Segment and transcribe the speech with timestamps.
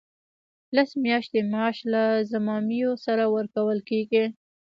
[0.75, 4.25] لس میاشتې معاش له ضمایمو سره ورکول کیږي.